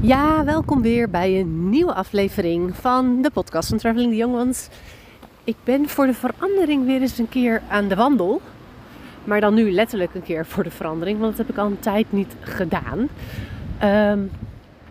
[0.00, 4.68] Ja, welkom weer bij een nieuwe aflevering van de podcast van Traveling the Young Ones.
[5.44, 8.40] Ik ben voor de verandering weer eens een keer aan de wandel.
[9.24, 11.78] Maar dan nu letterlijk een keer voor de verandering, want dat heb ik al een
[11.78, 13.08] tijd niet gedaan.
[13.78, 14.18] Ehm,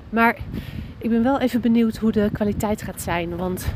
[0.10, 0.38] maar
[0.98, 3.68] ik ben wel even benieuwd hoe de kwaliteit gaat zijn, want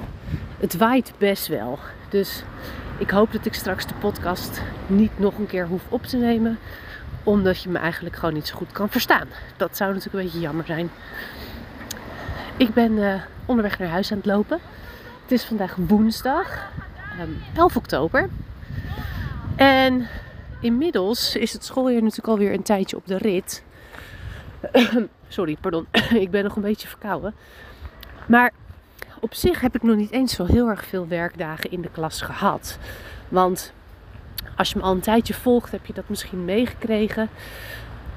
[0.59, 1.79] het waait best wel.
[2.09, 2.43] Dus
[2.97, 6.57] ik hoop dat ik straks de podcast niet nog een keer hoef op te nemen
[7.23, 9.27] omdat je me eigenlijk gewoon niet zo goed kan verstaan.
[9.57, 10.89] Dat zou natuurlijk een beetje jammer zijn.
[12.57, 14.59] Ik ben uh, onderweg naar huis aan het lopen.
[15.21, 16.71] Het is vandaag woensdag,
[17.19, 18.29] um, ehm, 11 oktober.
[19.55, 20.07] En
[20.59, 23.63] inmiddels is het schooljaar natuurlijk alweer een tijdje op de rit.
[25.27, 25.87] Sorry, pardon.
[26.25, 27.33] ik ben nog een beetje verkouden.
[28.25, 28.51] Maar
[29.19, 32.21] op zich heb ik nog niet eens zo heel erg veel werkdagen in de klas
[32.21, 32.77] gehad.
[33.29, 33.73] Want
[34.61, 37.29] als je me al een tijdje volgt, heb je dat misschien meegekregen.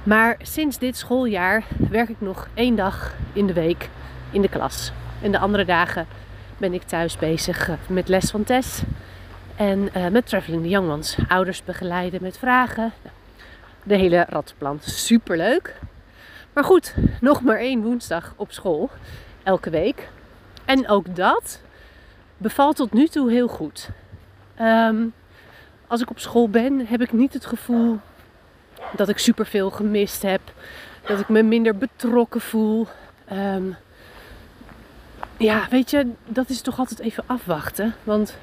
[0.02, 3.88] Maar sinds dit schooljaar werk ik nog één dag in de week
[4.30, 4.92] in de klas.
[5.22, 6.06] En de andere dagen
[6.58, 8.82] ben ik thuis bezig eh, met les van Tess.
[9.56, 11.16] En uh, met Traveling the Young Ones.
[11.28, 12.92] Ouders begeleiden met vragen.
[13.82, 14.78] De hele rattenplan.
[14.80, 15.74] Super leuk.
[16.52, 18.90] Maar goed, nog maar één woensdag op school.
[19.42, 20.08] Elke week.
[20.64, 21.60] En ook dat
[22.36, 23.88] bevalt tot nu toe heel goed.
[24.60, 25.12] Um,
[25.86, 27.98] als ik op school ben, heb ik niet het gevoel
[28.96, 30.40] dat ik superveel gemist heb.
[31.06, 32.86] Dat ik me minder betrokken voel.
[33.24, 33.64] Ehm,
[35.36, 37.94] ja, weet je, dat is toch altijd even afwachten.
[38.02, 38.36] Want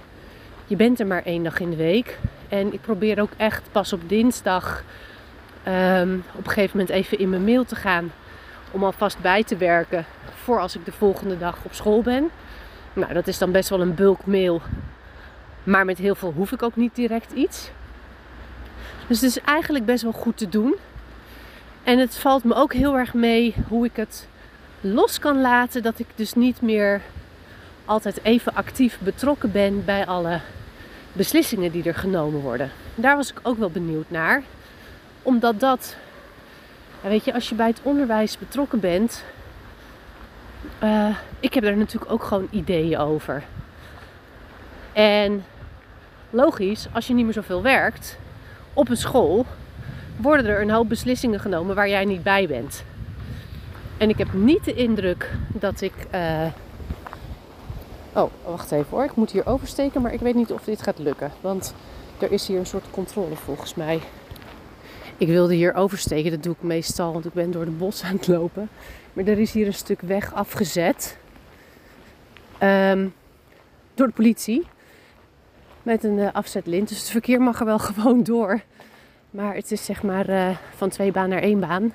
[0.65, 2.19] je bent er maar één dag in de week.
[2.49, 4.83] En ik probeer ook echt pas op dinsdag
[5.63, 8.11] ehm, op een gegeven moment even in mijn mail te gaan.
[8.71, 10.05] Om alvast bij te werken
[10.43, 12.29] voor als ik de volgende dag op school ben.
[12.93, 14.61] Nou, dat is dan best wel een bulk mail
[15.63, 17.71] maar met heel veel hoef ik ook niet direct iets.
[19.07, 20.75] Dus het is eigenlijk best wel goed te doen.
[21.83, 24.27] En het valt me ook heel erg mee hoe ik het
[24.81, 25.83] los kan laten.
[25.83, 27.01] Dat ik dus niet meer
[27.85, 30.39] altijd even actief betrokken ben bij alle
[31.13, 32.71] beslissingen die er genomen worden.
[32.95, 34.43] Daar was ik ook wel benieuwd naar.
[35.21, 35.95] Omdat dat,
[37.01, 39.23] weet je, als je bij het onderwijs betrokken bent.
[40.83, 43.43] Uh, ik heb er natuurlijk ook gewoon ideeën over.
[44.93, 45.45] En
[46.31, 48.17] logisch, als je niet meer zoveel werkt
[48.73, 49.45] op een school,
[50.17, 52.83] worden er een hoop beslissingen genomen waar jij niet bij bent.
[53.97, 55.93] En ik heb niet de indruk dat ik.
[56.15, 56.45] Uh...
[58.13, 59.03] Oh, wacht even hoor.
[59.03, 61.31] Ik moet hier oversteken, maar ik weet niet of dit gaat lukken.
[61.41, 61.73] Want
[62.19, 63.99] er is hier een soort controle volgens mij.
[65.17, 68.15] Ik wilde hier oversteken, dat doe ik meestal, want ik ben door de bos aan
[68.15, 68.69] het lopen.
[69.13, 71.17] Maar er is hier een stuk weg afgezet.
[72.63, 73.13] Um,
[73.93, 74.67] door de politie
[75.83, 76.87] met een uh, afzetlint.
[76.87, 78.61] Dus het verkeer mag er wel gewoon door.
[79.29, 81.93] Maar het is zeg maar uh, van twee baan naar één baan.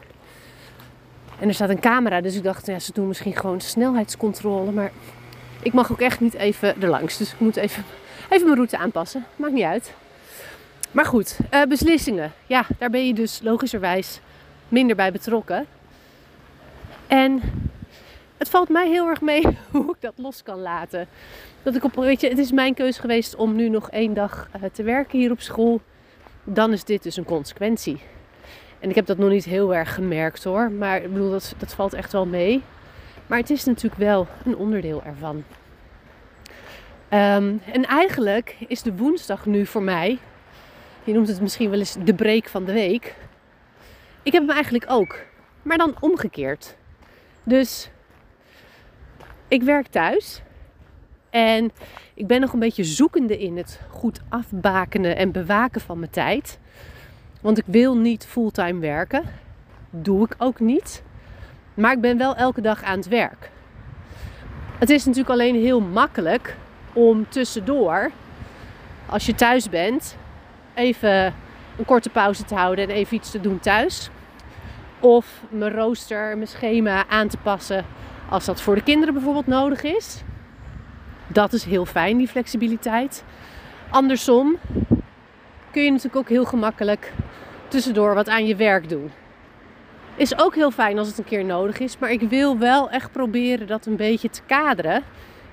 [1.38, 4.70] En er staat een camera, dus ik dacht, ja, ze doen misschien gewoon snelheidscontrole.
[4.70, 4.90] Maar
[5.62, 7.16] ik mag ook echt niet even erlangs.
[7.16, 7.84] Dus ik moet even,
[8.28, 9.24] even mijn route aanpassen.
[9.36, 9.94] Maakt niet uit.
[10.90, 12.32] Maar goed, uh, beslissingen.
[12.46, 14.20] Ja, daar ben je dus logischerwijs
[14.68, 15.66] minder bij betrokken.
[17.06, 17.42] En
[18.36, 21.08] het valt mij heel erg mee hoe ik dat los kan laten.
[21.62, 24.48] Dat ik op, weet je, het is mijn keuze geweest om nu nog één dag
[24.56, 25.80] uh, te werken hier op school.
[26.44, 28.00] Dan is dit dus een consequentie.
[28.78, 30.70] En ik heb dat nog niet heel erg gemerkt hoor.
[30.70, 32.62] Maar ik bedoel, dat, dat valt echt wel mee.
[33.26, 35.44] Maar het is natuurlijk wel een onderdeel ervan.
[37.10, 40.18] Um, en eigenlijk is de woensdag nu voor mij,
[41.04, 43.14] je noemt het misschien wel eens de break van de week.
[44.22, 45.18] Ik heb hem eigenlijk ook,
[45.62, 46.76] maar dan omgekeerd.
[47.42, 47.90] Dus
[49.48, 50.42] ik werk thuis
[51.30, 51.72] en
[52.14, 56.58] ik ben nog een beetje zoekende in het goed afbakenen en bewaken van mijn tijd.
[57.40, 59.22] Want ik wil niet fulltime werken.
[59.90, 61.02] Doe ik ook niet.
[61.74, 63.50] Maar ik ben wel elke dag aan het werk.
[64.78, 66.56] Het is natuurlijk alleen heel makkelijk
[66.92, 68.10] om tussendoor,
[69.06, 70.16] als je thuis bent,
[70.74, 71.34] even
[71.78, 74.10] een korte pauze te houden en even iets te doen thuis.
[75.00, 77.84] Of mijn rooster, mijn schema aan te passen
[78.28, 80.22] als dat voor de kinderen bijvoorbeeld nodig is.
[81.26, 83.24] Dat is heel fijn, die flexibiliteit.
[83.90, 84.56] Andersom
[85.70, 87.12] kun je natuurlijk ook heel gemakkelijk
[87.68, 89.10] tussendoor wat aan je werk doen.
[90.16, 93.12] Is ook heel fijn als het een keer nodig is, maar ik wil wel echt
[93.12, 95.02] proberen dat een beetje te kaderen.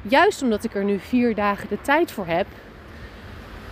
[0.02, 2.48] Juist omdat ik er nu vier dagen de tijd voor heb.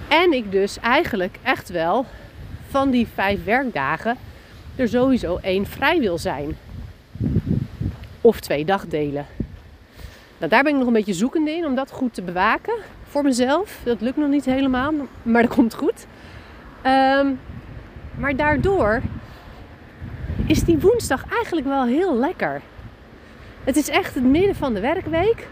[0.08, 2.06] En ik dus eigenlijk echt wel
[2.70, 4.18] van die vijf werkdagen
[4.76, 6.58] er sowieso één vrij wil zijn.
[8.22, 9.26] Of twee dagdelen.
[10.38, 12.74] Nou, daar ben ik nog een beetje zoekende in om dat goed te bewaken
[13.04, 13.80] voor mezelf.
[13.84, 16.06] Dat lukt nog niet helemaal, maar dat komt goed.
[16.86, 17.40] Um,
[18.16, 19.02] maar daardoor
[20.46, 22.62] is die woensdag eigenlijk wel heel lekker.
[23.64, 25.48] Het is echt het midden van de werkweek.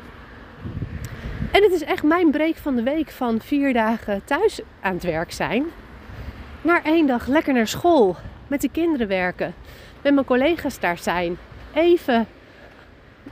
[1.51, 5.04] En het is echt mijn break van de week van vier dagen thuis aan het
[5.04, 5.66] werk zijn.
[6.62, 8.16] Naar één dag lekker naar school.
[8.48, 9.54] Met de kinderen werken.
[10.01, 11.38] Met mijn collega's daar zijn.
[11.74, 12.27] Even.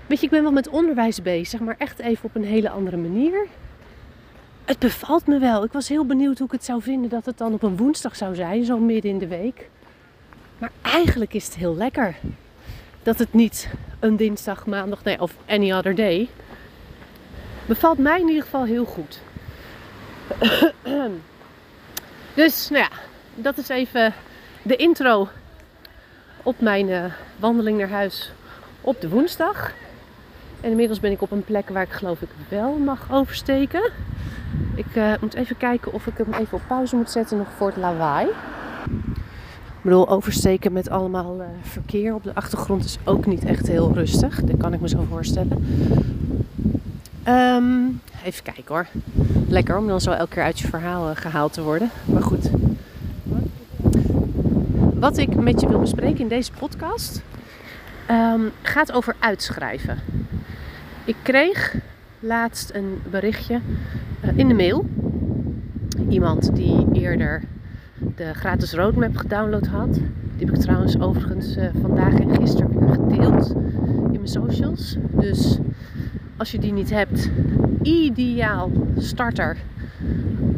[0.06, 2.98] Weet je, ik ben wel met onderwijs bezig, maar echt even op een hele andere
[2.98, 3.48] manier.
[4.66, 5.64] Het bevalt me wel.
[5.64, 8.16] Ik was heel benieuwd hoe ik het zou vinden dat het dan op een woensdag
[8.16, 9.70] zou zijn, zo midden in de week.
[10.58, 12.16] Maar eigenlijk is het heel lekker.
[13.04, 16.30] Dat het niet een dinsdag, maandag, nee, of any other day.
[17.66, 19.20] Bevalt mij in ieder geval heel goed.
[22.34, 22.90] dus, nou ja,
[23.36, 24.14] dat is even
[24.62, 25.28] de intro
[26.44, 27.06] op mijn uh,
[27.40, 28.32] wandeling naar huis
[28.82, 29.74] op de woensdag.
[30.62, 33.92] En inmiddels ben ik op een plek waar ik geloof ik wel mag oversteken.
[34.76, 37.68] Ik uh, moet even kijken of ik hem even op pauze moet zetten nog voor
[37.68, 38.28] het lawaai.
[39.66, 43.94] Ik bedoel, oversteken met allemaal uh, verkeer op de achtergrond is ook niet echt heel
[43.94, 44.42] rustig.
[44.42, 45.66] Dat kan ik me zo voorstellen.
[47.28, 48.88] Um, even kijken hoor.
[49.48, 51.90] Lekker om dan zo elke keer uit je verhaal uh, gehaald te worden.
[52.06, 52.50] Maar goed.
[54.94, 57.22] Wat ik met je wil bespreken in deze podcast
[58.10, 60.00] um, gaat over uitschrijven.
[61.08, 61.76] Ik kreeg
[62.20, 63.60] laatst een berichtje
[64.26, 64.86] uh, in de mail.
[66.10, 67.42] Iemand die eerder
[68.16, 69.94] de gratis roadmap gedownload had.
[69.94, 73.50] Die heb ik trouwens overigens uh, vandaag en gisteren weer gedeeld
[73.86, 74.96] in mijn socials.
[75.12, 75.58] Dus
[76.38, 77.30] als je die niet hebt,
[77.82, 79.58] ideaal starter.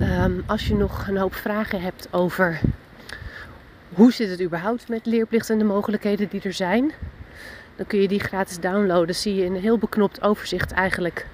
[0.02, 2.60] Um, als je nog een hoop vragen hebt over
[3.94, 6.92] hoe zit het überhaupt met leerplicht en de mogelijkheden die er zijn,
[7.80, 9.16] dan kun je die gratis downloaden.
[9.16, 11.28] Zie je in een heel beknopt overzicht eigenlijk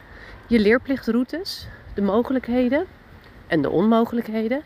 [0.48, 2.86] je leerplichtroutes, de mogelijkheden
[3.48, 4.62] en de onmogelijkheden.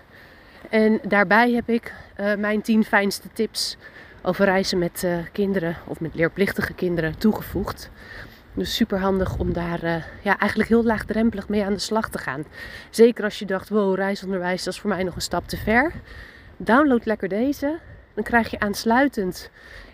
[0.69, 3.77] En daarbij heb ik uh, mijn 10 fijnste tips
[4.21, 7.89] over reizen met uh, kinderen of met leerplichtige kinderen toegevoegd.
[8.53, 12.17] Dus super handig om daar uh, ja, eigenlijk heel laagdrempelig mee aan de slag te
[12.17, 12.45] gaan.
[12.89, 15.91] Zeker als je dacht, wow, reisonderwijs, dat is voor mij nog een stap te ver.
[16.57, 17.79] Download lekker deze.
[18.13, 19.49] Dan krijg je aansluitend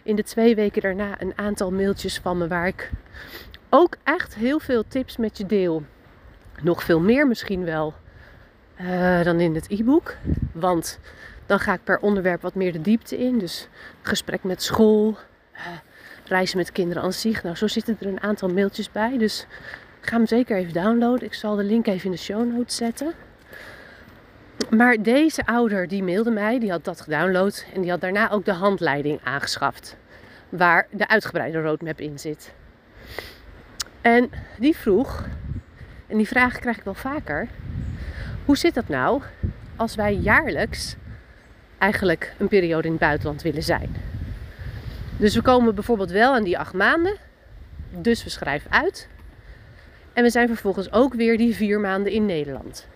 [0.06, 2.92] in de twee weken daarna een aantal mailtjes van me waar ik
[3.69, 5.84] ook echt heel veel tips met je deel.
[6.62, 7.94] Nog veel meer misschien wel
[8.81, 10.16] uh, dan in het e-book.
[10.52, 11.00] Want
[11.46, 13.40] dan ga ik per onderwerp wat meer de diepte in.
[13.40, 13.68] Dus
[14.02, 15.18] gesprek met school,
[15.54, 15.62] uh,
[16.25, 17.44] reizen met kinderen aan zich.
[17.44, 19.18] Nou, zo zitten er een aantal mailtjes bij.
[19.18, 19.46] Dus
[20.01, 21.28] ga hem zeker even downloaden.
[21.28, 23.13] Ik zal de link even in de show notes zetten.
[24.69, 28.46] Maar deze ouder die mailde mij, die had dat gedownload en die had daarna ook
[28.46, 29.98] de handleiding aangeschaft.
[30.50, 32.54] Waar de uitgebreide roadmap in zit.
[34.02, 34.30] En
[34.60, 35.28] die vroeg,
[36.07, 37.48] en die vraag krijg ik wel vaker.
[38.46, 39.22] Hoe zit dat nou
[39.75, 40.96] als wij jaarlijks
[41.78, 43.96] eigenlijk een periode in het buitenland willen zijn?
[45.18, 47.18] Dus we komen bijvoorbeeld wel aan die acht maanden.
[47.90, 49.08] Dus we schrijven uit.
[50.13, 52.88] En we zijn vervolgens ook weer die vier maanden in Nederland.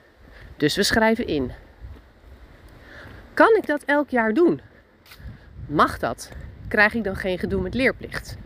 [0.59, 1.51] Dus we schrijven in.
[3.33, 4.61] Kan ik dat elk jaar doen?
[5.67, 6.31] Mag dat?
[6.67, 8.37] Krijg ik dan geen gedoe met leerplicht?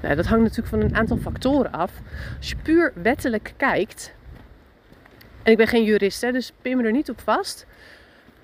[0.00, 1.92] Nou, dat hangt natuurlijk van een aantal factoren af.
[2.38, 4.14] Als je puur wettelijk kijkt,
[5.42, 7.66] en ik ben geen jurist, hè, dus pin me er niet op vast.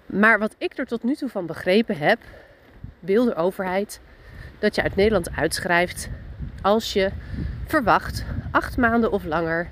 [0.07, 2.19] Maar wat ik er tot nu toe van begrepen heb,
[3.01, 4.01] wil de overheid
[4.59, 6.09] dat je uit Nederland uitschrijft
[6.63, 7.11] als je
[7.67, 9.69] verwacht acht maanden of langer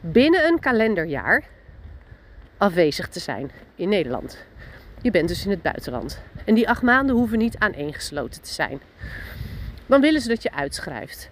[0.00, 1.50] binnen een kalenderjaar
[2.62, 4.38] afwezig te zijn in Nederland.
[5.00, 6.20] Je bent dus in het buitenland.
[6.44, 8.80] En die acht maanden hoeven niet aaneengesloten te zijn.
[9.86, 11.30] Dan willen ze dat je uitschrijft.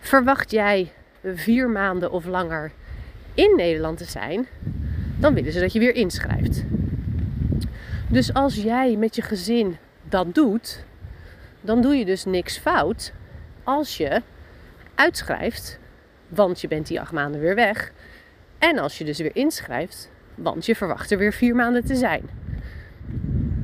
[0.00, 0.92] Verwacht jij
[1.34, 2.72] vier maanden of langer
[3.34, 4.46] in Nederland te zijn,
[5.16, 6.64] dan willen ze dat je weer inschrijft.
[8.08, 10.84] Dus als jij met je gezin dat doet,
[11.60, 13.12] dan doe je dus niks fout
[13.64, 14.22] als je
[14.94, 15.78] uitschrijft,
[16.28, 17.92] want je bent die acht maanden weer weg.
[18.62, 22.30] En als je dus weer inschrijft, want je verwacht er weer vier maanden te zijn.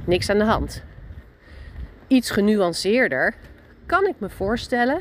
[0.04, 0.82] Niks aan de hand.
[2.06, 3.34] Iets genuanceerder
[3.86, 5.00] kan ik me voorstellen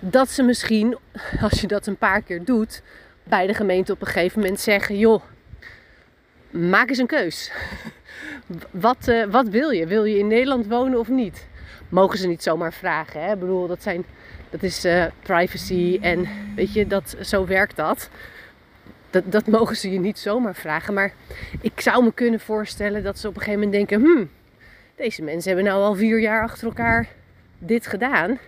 [0.00, 0.98] dat ze misschien,
[1.40, 2.82] als je dat een paar keer doet,
[3.22, 5.22] bij de gemeente op een gegeven moment zeggen: joh,
[6.50, 7.52] maak eens een keus.
[8.70, 9.86] wat, uh, wat wil je?
[9.86, 11.46] Wil je in Nederland wonen of niet?
[11.88, 13.22] Mogen ze niet zomaar vragen.
[13.22, 13.32] Hè?
[13.32, 14.04] Ik bedoel, dat, zijn,
[14.50, 18.10] dat is uh, privacy en weet je, dat, zo werkt dat.
[19.22, 19.32] Dat.
[19.32, 20.94] Dat mogen ze je niet zomaar vragen.
[20.94, 21.12] Maar
[21.60, 24.30] ik zou me kunnen voorstellen dat ze op een gegeven moment denken: hmm,
[24.96, 27.08] deze mensen hebben nou al vier jaar achter elkaar
[27.58, 28.38] dit gedaan.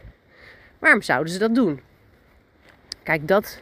[0.78, 1.80] Waarom zouden ze dat doen?
[3.02, 3.60] Kijk, dat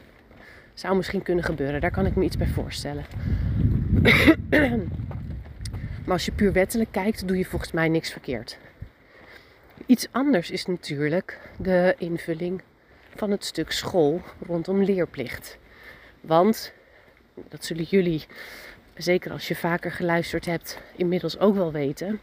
[0.75, 1.81] zou misschien kunnen gebeuren.
[1.81, 3.05] Daar kan ik me iets bij voorstellen.
[6.05, 8.59] maar als je puur wettelijk kijkt, doe je volgens mij niks verkeerd.
[9.87, 12.63] Iets anders is natuurlijk de invulling
[13.15, 15.59] van het stuk school rondom leerplicht.
[16.21, 16.73] Want,
[17.49, 18.27] dat zullen jullie,
[18.95, 22.21] zeker als je vaker geluisterd hebt, inmiddels ook wel weten.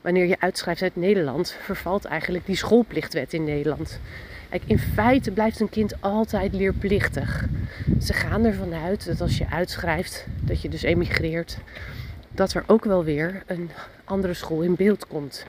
[0.00, 4.00] Wanneer je uitschrijft uit Nederland, vervalt eigenlijk die schoolplichtwet in Nederland.
[4.48, 7.46] Kijk, in feite blijft een kind altijd leerplichtig.
[8.00, 11.58] Ze gaan ervan uit dat als je uitschrijft, dat je dus emigreert,
[12.30, 13.70] dat er ook wel weer een
[14.04, 15.46] andere school in beeld komt.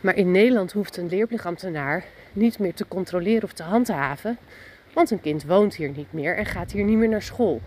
[0.00, 4.38] Maar in Nederland hoeft een leerplichtambtenaar niet meer te controleren of te handhaven,
[4.92, 7.60] want een kind woont hier niet meer en gaat hier niet meer naar school.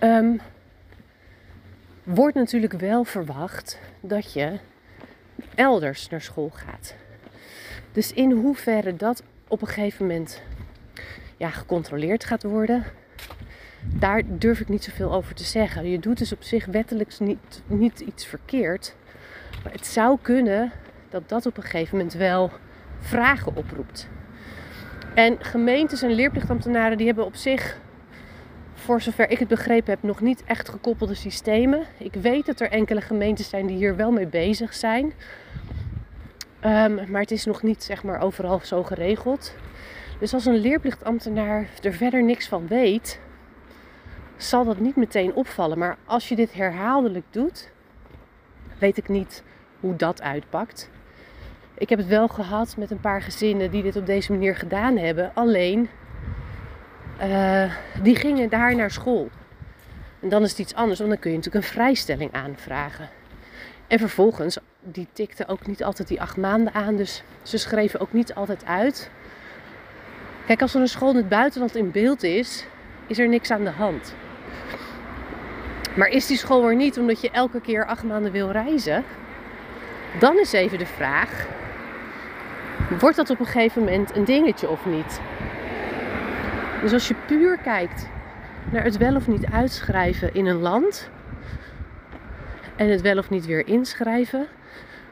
[0.00, 0.40] Um,
[2.02, 4.58] wordt natuurlijk wel verwacht dat je
[5.54, 6.94] elders naar school gaat.
[7.92, 10.42] Dus in hoeverre dat op een gegeven moment
[11.36, 12.84] ja, gecontroleerd gaat worden,
[13.82, 15.90] daar durf ik niet zoveel over te zeggen.
[15.90, 18.94] Je doet dus op zich wettelijk niet, niet iets verkeerd.
[19.62, 20.72] Maar het zou kunnen
[21.08, 22.50] dat dat op een gegeven moment wel
[23.00, 24.08] vragen oproept.
[25.14, 27.78] En gemeentes en leerplichtambtenaren die hebben op zich,
[28.74, 31.82] voor zover ik het begrepen heb, nog niet echt gekoppelde systemen.
[31.98, 35.12] Ik weet dat er enkele gemeentes zijn die hier wel mee bezig zijn.
[36.64, 39.54] Um, maar het is nog niet zeg maar, overal zo geregeld.
[40.18, 43.20] Dus als een leerplichtambtenaar er verder niks van weet,
[44.36, 45.78] zal dat niet meteen opvallen.
[45.78, 47.70] Maar als je dit herhaaldelijk doet,
[48.78, 49.42] weet ik niet
[49.80, 50.90] hoe dat uitpakt.
[51.78, 54.96] Ik heb het wel gehad met een paar gezinnen die dit op deze manier gedaan
[54.96, 55.30] hebben.
[55.34, 55.88] Alleen,
[57.22, 59.28] uh, die gingen daar naar school.
[60.20, 63.08] En dan is het iets anders, want dan kun je natuurlijk een vrijstelling aanvragen.
[63.86, 66.96] En vervolgens, die tikte ook niet altijd die acht maanden aan.
[66.96, 69.10] Dus ze schreven ook niet altijd uit.
[70.46, 72.66] Kijk, als er een school in het buitenland in beeld is,
[73.06, 74.14] is er niks aan de hand.
[75.96, 79.04] Maar is die school er niet omdat je elke keer acht maanden wil reizen?
[80.18, 81.46] Dan is even de vraag:
[82.98, 85.20] wordt dat op een gegeven moment een dingetje of niet?
[86.82, 88.08] Dus als je puur kijkt
[88.70, 91.10] naar het wel of niet uitschrijven in een land
[92.76, 94.46] en het wel of niet weer inschrijven,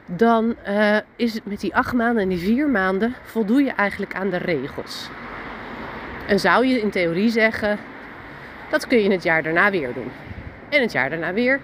[0.05, 4.15] dan uh, is het met die acht maanden en die vier maanden voldoe je eigenlijk
[4.15, 5.09] aan de regels.
[6.27, 7.77] En zou je in theorie zeggen,
[8.69, 10.11] dat kun je het jaar daarna weer doen.
[10.69, 11.59] En het jaar daarna weer,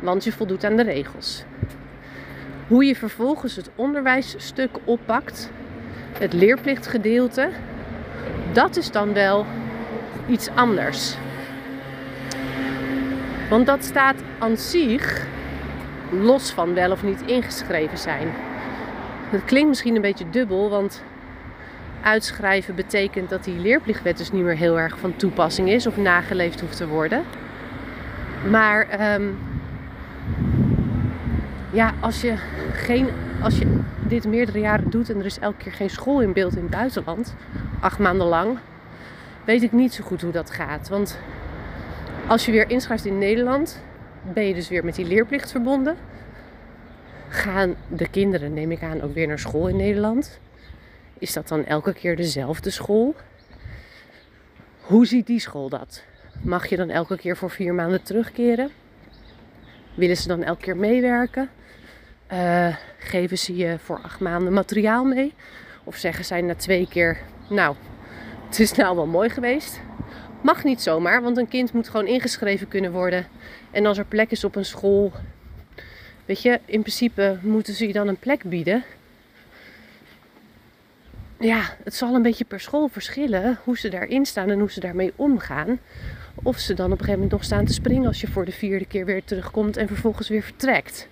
[0.00, 1.44] want je voldoet aan de regels.
[2.68, 5.50] Hoe je vervolgens het onderwijsstuk oppakt,
[6.18, 7.48] het leerplichtgedeelte,
[8.52, 9.46] dat is dan wel
[10.28, 11.16] iets anders.
[13.50, 15.26] Want dat staat aan zich
[16.10, 18.28] los van wel of niet ingeschreven zijn.
[19.30, 21.02] Dat klinkt misschien een beetje dubbel, want
[22.02, 26.60] uitschrijven betekent dat die leerplichtwet dus niet meer heel erg van toepassing is of nageleefd
[26.60, 27.22] hoeft te worden.
[28.50, 29.38] Maar um,
[31.74, 32.34] ja, als je,
[32.72, 33.08] geen,
[33.42, 36.56] als je dit meerdere jaren doet en er is elke keer geen school in beeld
[36.56, 37.34] in het buitenland,
[37.80, 38.58] acht maanden lang,
[39.44, 40.88] weet ik niet zo goed hoe dat gaat.
[40.88, 41.18] Want
[42.26, 43.80] als je weer inschrijft in Nederland,
[44.34, 45.96] ben je dus weer met die leerplicht verbonden.
[47.28, 50.38] Gaan de kinderen, neem ik aan, ook weer naar school in Nederland?
[51.18, 53.14] Is dat dan elke keer dezelfde school?
[54.80, 56.02] Hoe ziet die school dat?
[56.42, 58.70] Mag je dan elke keer voor vier maanden terugkeren?
[59.94, 61.48] Willen ze dan elke keer meewerken?
[62.32, 65.34] Uh, geven ze je voor acht maanden materiaal mee?
[65.84, 67.76] Of zeggen zij na twee keer, nou,
[68.46, 69.80] het is nou wel mooi geweest.
[70.40, 73.26] Mag niet zomaar, want een kind moet gewoon ingeschreven kunnen worden.
[73.70, 75.12] En als er plek is op een school,
[76.24, 78.84] weet je, in principe moeten ze je dan een plek bieden.
[81.38, 84.80] Ja, het zal een beetje per school verschillen hoe ze daarin staan en hoe ze
[84.80, 85.78] daarmee omgaan.
[86.42, 88.52] Of ze dan op een gegeven moment nog staan te springen als je voor de
[88.52, 91.08] vierde keer weer terugkomt en vervolgens weer vertrekt.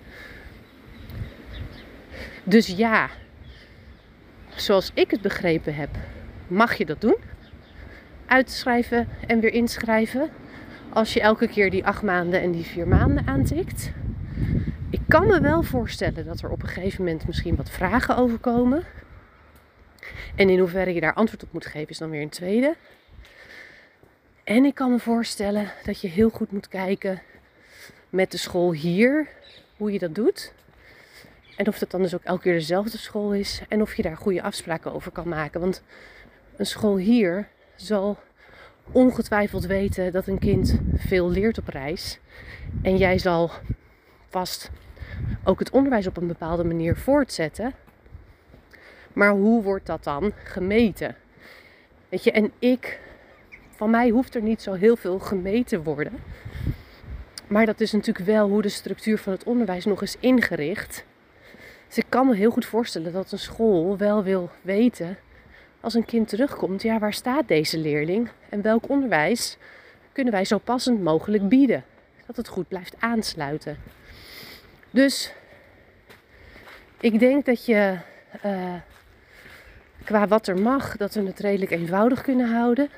[2.43, 3.09] Dus ja,
[4.55, 5.89] zoals ik het begrepen heb,
[6.47, 7.17] mag je dat doen.
[8.25, 10.29] Uitschrijven en weer inschrijven.
[10.89, 13.91] Als je elke keer die acht maanden en die vier maanden aantikt.
[14.89, 18.83] Ik kan me wel voorstellen dat er op een gegeven moment misschien wat vragen overkomen.
[20.35, 22.75] En in hoeverre je daar antwoord op moet geven is dan weer een tweede.
[24.43, 27.21] En ik kan me voorstellen dat je heel goed moet kijken
[28.09, 29.27] met de school hier
[29.77, 30.53] hoe je dat doet.
[31.57, 33.61] En of dat dan dus ook elke keer dezelfde school is.
[33.69, 35.59] En of je daar goede afspraken over kan maken.
[35.59, 35.83] Want
[36.55, 38.17] een school hier zal
[38.91, 42.19] ongetwijfeld weten dat een kind veel leert op reis.
[42.81, 43.51] En jij zal
[44.29, 44.71] vast
[45.43, 47.73] ook het onderwijs op een bepaalde manier voortzetten.
[49.13, 51.15] Maar hoe wordt dat dan gemeten?
[52.09, 52.99] Weet je, en ik,
[53.69, 56.13] van mij hoeft er niet zo heel veel gemeten worden.
[57.47, 61.05] Maar dat is natuurlijk wel hoe de structuur van het onderwijs nog is ingericht.
[61.93, 65.17] Dus ik kan me heel goed voorstellen dat een school wel wil weten
[65.79, 69.57] als een kind terugkomt, ja, waar staat deze leerling en welk onderwijs
[70.11, 71.83] kunnen wij zo passend mogelijk bieden?
[72.25, 73.77] Dat het goed blijft aansluiten.
[74.89, 75.33] Dus
[76.99, 77.97] ik denk dat je
[78.45, 78.73] uh,
[80.03, 82.89] qua wat er mag, dat we het redelijk eenvoudig kunnen houden.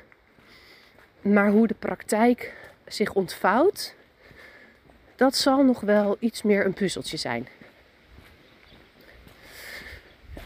[1.20, 2.54] Maar hoe de praktijk
[2.86, 3.94] zich ontvouwt,
[5.16, 7.48] dat zal nog wel iets meer een puzzeltje zijn.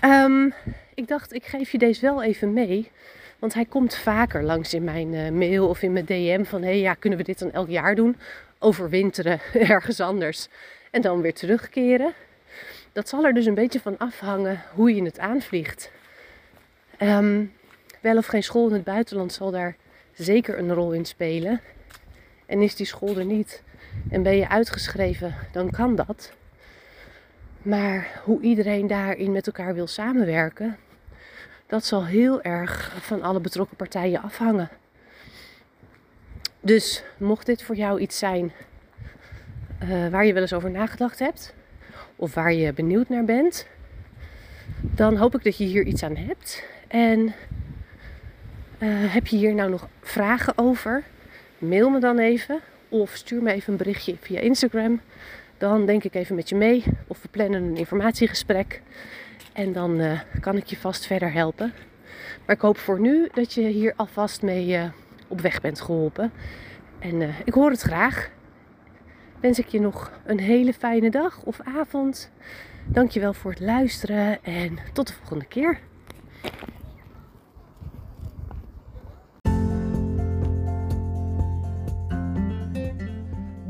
[0.04, 0.54] Um,
[0.94, 2.90] ik dacht, ik geef je deze wel even mee.
[3.38, 6.62] Want hij komt vaker langs in mijn uh, mail of in mijn DM van...
[6.62, 8.16] hé, hey, ja, kunnen we dit dan elk jaar doen?
[8.58, 9.40] Overwinteren
[9.74, 10.48] ergens anders
[10.90, 12.12] en dan weer terugkeren.
[12.92, 15.90] Dat zal er dus een beetje van afhangen hoe je het aanvliegt.
[17.02, 17.52] Um,
[18.00, 19.76] wel of geen school in het buitenland zal daar
[20.12, 21.60] zeker een rol in spelen.
[22.46, 23.62] En is die school er niet
[24.10, 26.32] en ben je uitgeschreven, dan kan dat.
[27.62, 30.76] Maar hoe iedereen daarin met elkaar wil samenwerken,
[31.66, 34.68] dat zal heel erg van alle betrokken partijen afhangen.
[36.60, 38.52] Dus mocht dit voor jou iets zijn
[39.82, 41.54] uh, waar je wel eens over nagedacht hebt,
[42.16, 43.66] of waar je benieuwd naar bent,
[44.80, 46.64] dan hoop ik dat je hier iets aan hebt.
[46.88, 47.20] En
[48.78, 51.02] uh, heb je hier nou nog vragen over?
[51.58, 55.00] Mail me dan even of stuur me even een berichtje via Instagram.
[55.60, 58.82] Dan denk ik even met je mee of we plannen een informatiegesprek.
[59.52, 61.72] En dan uh, kan ik je vast verder helpen.
[62.46, 64.84] Maar ik hoop voor nu dat je hier alvast mee uh,
[65.28, 66.32] op weg bent geholpen.
[66.98, 68.30] En uh, ik hoor het graag.
[69.40, 72.30] Wens ik je nog een hele fijne dag of avond.
[72.86, 75.78] Dankjewel voor het luisteren en tot de volgende keer.